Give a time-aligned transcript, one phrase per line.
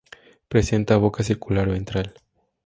[0.47, 2.15] Presenta boca circular ventral.